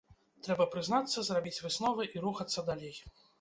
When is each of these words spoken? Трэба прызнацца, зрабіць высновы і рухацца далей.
Трэба 0.45 0.65
прызнацца, 0.75 1.25
зрабіць 1.27 1.61
высновы 1.67 2.09
і 2.15 2.25
рухацца 2.25 2.65
далей. 2.73 2.99